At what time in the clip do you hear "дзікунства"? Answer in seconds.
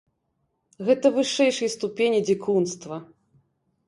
2.31-2.99